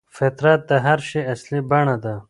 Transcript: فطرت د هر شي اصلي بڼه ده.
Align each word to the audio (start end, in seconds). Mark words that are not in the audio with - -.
فطرت 0.17 0.61
د 0.69 0.71
هر 0.85 0.99
شي 1.09 1.21
اصلي 1.33 1.59
بڼه 1.69 1.95
ده. 2.03 2.15